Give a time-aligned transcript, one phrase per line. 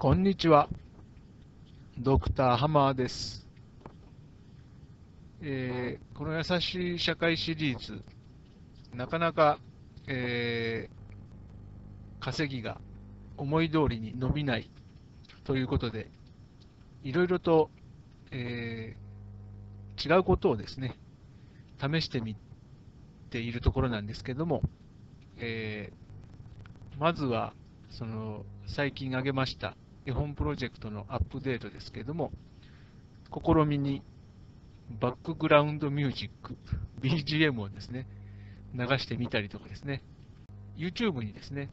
[0.00, 0.68] こんにちは。
[1.98, 3.48] ドクターハマーです。
[5.42, 8.00] えー、この優しい社会シリーズ、
[8.94, 9.58] なかなか、
[10.06, 12.80] えー、稼ぎが
[13.36, 14.70] 思い通りに伸びない
[15.42, 16.08] ということで、
[17.02, 17.68] いろいろと、
[18.30, 20.94] えー、違うことをですね、
[21.80, 22.36] 試してみ
[23.30, 24.62] ているところなんですけども、
[25.38, 27.52] えー、まずは、
[27.90, 29.74] その、最近挙げました
[30.08, 32.32] 絵本プロジェクトのアップデートですけれども、
[33.30, 34.02] 試みに
[34.98, 36.56] バックグラウンドミュージック、
[37.02, 38.06] BGM をですね、
[38.74, 40.02] 流してみたりとかですね、
[40.78, 41.68] YouTube にですね、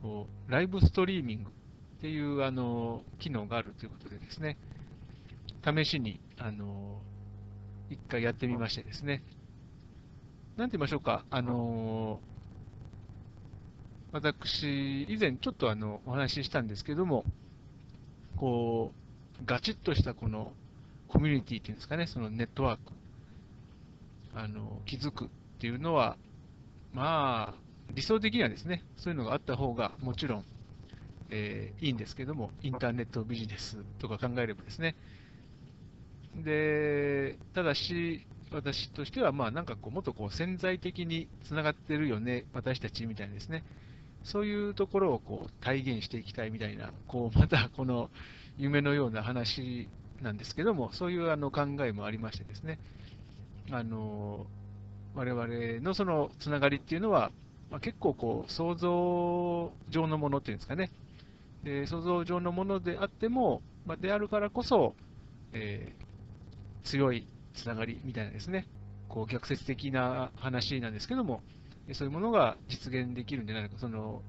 [0.00, 4.56] こうライブストリーミングっていうあの機能があるということでですね、
[5.64, 7.00] 試しにあの
[7.90, 9.24] 一回やってみましてですね、
[10.56, 12.20] なんて言いましょうか、あの
[14.12, 17.24] 私、以前ちょっとあのお話ししたんですけども、
[18.42, 18.92] こ
[19.40, 20.52] う、ガチッとしたこの
[21.06, 22.92] コミュニティっていうんですかね、そのネットワーク、
[24.34, 25.28] あの、築くっ
[25.60, 26.16] ていうのは、
[26.92, 27.54] まあ、
[27.94, 30.44] 理想的にはですね、そういうのがあった方がもちろん、
[31.30, 34.96] えー、いいんですけども、インターネットビジネスとか考えればですね。
[36.34, 43.62] で、ただし、私としては、まあなんかこう、もっとこう潜在的につながってるよね、私たちみたいなですね。
[44.24, 48.10] そういうところをこう体現していきたいみたいな、こうまたこの
[48.58, 49.88] 夢のような話
[50.20, 52.78] なんですけども、そういうあの考えもありましてですね、
[53.70, 54.46] あの
[55.14, 55.46] 我々
[55.80, 57.30] のそのつながりっていうのは、
[57.70, 60.90] まあ、結構こう想像上のものっていうんですかね、
[61.64, 64.94] で想像上のものであっても、まあ、であるからこそ、
[65.52, 68.66] えー、強いつながりみたいなですね、
[69.08, 71.42] こう逆説的な話なんですけども、
[71.94, 74.22] そういうものが実現できるんじゃないか、その、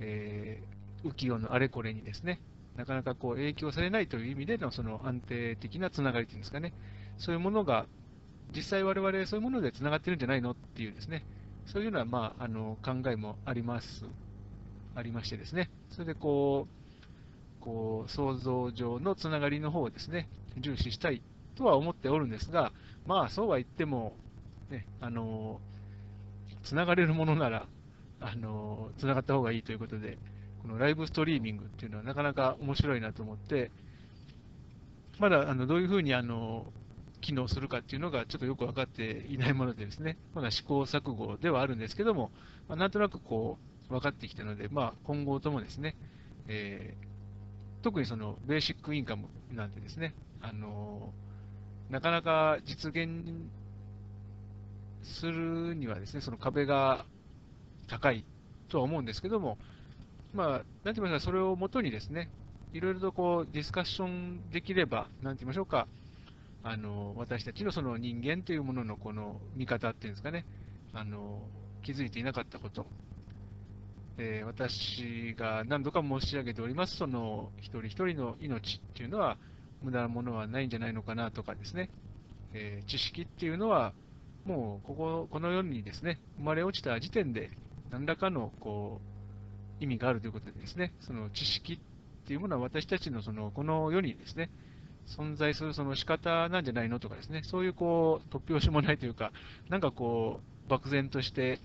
[0.00, 2.40] えー、浮世のあれこれにですね、
[2.76, 6.72] なかなかこう影響されないという意味でのその安定的なつながりというんですかね、
[7.18, 7.86] そういうものが、
[8.54, 11.24] 実際我々そういうものでつながってるんじゃないのっていうですね、
[11.66, 14.04] そういうような、まあ、あの考えもあります、
[14.94, 21.22] ありましてですね、それでこう、こう想像上のつながりの方をですね、重視したい
[21.56, 22.72] とは思っておるんですが、
[23.06, 24.16] まあそうは言っても、
[24.70, 25.60] ね、あの
[26.62, 27.66] つながれるものなら、
[28.20, 30.18] あのつながった方がいいということで、
[30.62, 33.70] このライブストリーミングっていうのはなかなか面白いなと思って、
[35.18, 36.72] まだあのどういうふうにあの
[37.20, 42.30] 機能するかっていうのがちょっとよく分かっていないものでですね、まだ試行錯誤ではあるんですけども、
[42.68, 45.96] まあ、なんとなくこう分かってきたので、まあ、今後ともですね、
[46.48, 51.12] えー、特にそのベーシックインカムなんてですね、あの
[51.90, 53.24] なかなか実現
[55.02, 57.06] するにはですね、その壁が
[57.88, 58.24] 高い
[58.68, 59.58] とは思うんですけども、
[60.32, 62.30] まあ、なんて言いますか、それをもとにですね、
[62.72, 65.88] いろいろとこうディスカッションできれば、なんて言いましょうか、
[66.62, 70.44] あの私たちのその人間というもののこの見方っていうんですかね、
[70.92, 71.42] あの
[71.82, 72.86] 気づいていなかったこと、
[74.18, 79.38] えー、私が何度か申し上げております、その一人一人の命っていうのは、
[79.82, 81.90] 無駄なものはないんじゃないのかなとかですね、
[82.52, 83.94] えー、知識っていうのは、
[84.50, 87.50] もうこここの世にですね生まれ落ちた時点で、
[87.92, 89.00] 何らかのこ
[89.80, 91.78] う意味があるということでですね、その知識っ
[92.26, 94.50] ていうものは私たちのそのこの世にですね、
[95.06, 99.30] 存在するその仕方なんじゃないのとかですね、そういうこう突拍子もないというか、
[99.68, 101.60] なんかこう、漠然として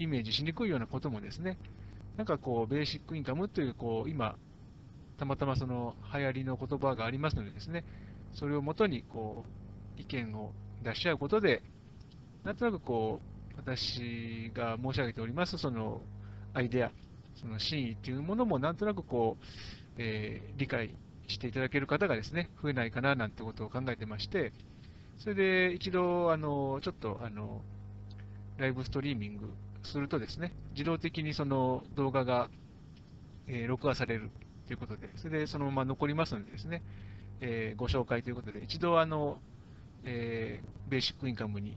[0.00, 1.56] イメージしにくいようなこともですね、
[2.16, 4.36] なんかこう、ベーシックインカムという、こう、今、
[5.18, 7.84] たまたまその流行りの言葉がありますのでですね、
[8.34, 9.44] それをもとにこ
[9.98, 10.52] う、意見を
[10.82, 11.62] 出し合うことで、
[12.44, 16.02] なんとなくこう、私が申し上げております、その
[16.52, 16.92] アイデア、
[17.36, 19.44] その真意というものもなんとなくこう、
[19.96, 20.90] えー、理解
[21.26, 24.52] していただける方がですね、増えないかななんてことを考えてまして、
[25.18, 27.62] それで一度、あの、ちょっと、あの、
[28.58, 29.48] ライブストリーミング
[29.82, 32.50] するとですね、自動的にその動画が、
[33.46, 34.30] えー、録画される
[34.66, 36.82] ということで、それでそのまま残りますのでですね、
[37.40, 39.38] えー、ご紹介ということで、一度あの、
[40.04, 41.76] えー、ベーシックインカムに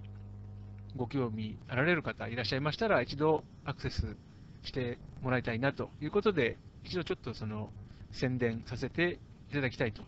[0.98, 4.18] ご興味あられる方いらっしゃいましたら、一度アクセス
[4.64, 7.70] してもらいたいなということで、一度ちょっとその
[8.12, 10.02] 宣伝させていただきたいと、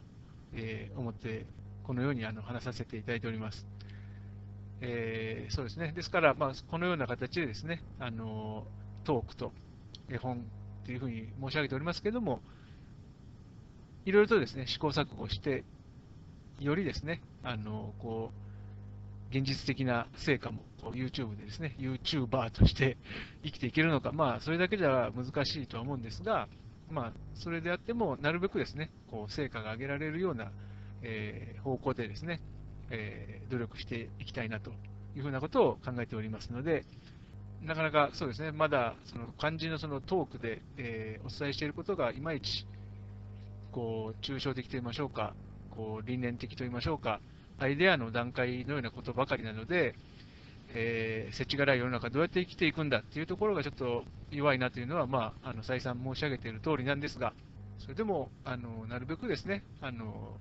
[0.53, 1.45] え、思って、
[1.83, 3.65] このようにあの話させていただいております。
[4.81, 5.91] えー、そうですね。
[5.93, 8.65] ですから、まあ、このような形でですね、あの
[9.03, 9.51] トークと
[10.09, 10.45] 絵本
[10.85, 12.41] というふうに申し上げておりますけれども、
[14.05, 15.63] いろいろとですね、試行錯誤して、
[16.59, 18.48] よりですね、あのこう
[19.31, 22.97] 現実的な成果も YouTube でですね、YouTuber として
[23.43, 26.47] 生きていけるのか、まあ、それだけじゃ難しいとは思うんですが、
[26.89, 30.51] まあ、それであっても、なるべくですね、こう成果が上げられるような、
[31.01, 32.41] えー方向でですね、
[32.89, 34.71] えー努力していきたいなと
[35.15, 36.85] いうふうなことを考えておりますので、
[37.61, 42.65] なかなかそうですね、まだその漢字のそのトークで、えーお伝えしていることがいまいち
[43.71, 45.35] こう抽象的といいましょうか、
[45.69, 47.19] こう理念的といいましょうか、
[47.59, 49.95] アイデアの段階のようなことばかりなので、
[50.73, 57.33] えー、世知辛い世の中どうやって生きていくんだっていうところがちょっと弱いなというのは、まあ、あの再三申し上げている通りなんですが、
[57.79, 60.37] それでもあのなるべくですね、あの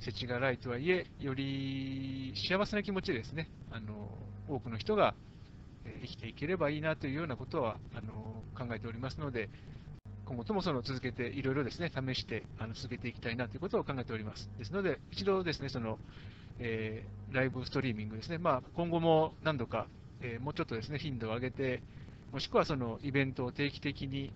[0.00, 4.08] 世知辛いとはいえ、より幸せな気持ちでですね、あの
[4.48, 5.14] 多くの人が
[6.02, 8.12] 生きていければいいなというようなことはあの
[8.58, 9.48] 考えておりますので、
[10.30, 14.48] 今後ともその続けて、いろいろですね、試してあの続けていきたいなということを考えております。
[14.58, 15.98] ですので、一度ですね、その、
[16.60, 19.88] えーライブストリーミングですね、まあ、今後も何度か、
[20.20, 21.82] えーもうちょっとですね、頻度を上げて、
[22.30, 24.32] もしくはそのイベントを定期的に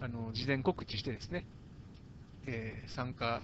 [0.00, 1.46] あの事前告知してですね、
[2.46, 3.40] えー参加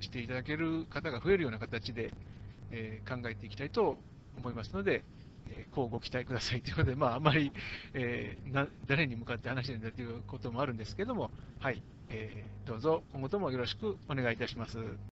[0.00, 2.14] していただける方が増えるような形で、
[2.70, 3.98] え考えていきたいと
[4.38, 5.02] 思いますので、
[5.70, 7.52] こうご期待くださいということで、まあ、あまり、
[7.94, 14.98] えーな誰に向かって話してるんだということもあるんですけども、はい、えーどうぞ今後ともよろしくお願いいたします。